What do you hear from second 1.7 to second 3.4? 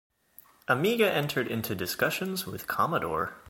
discussions with Commodore.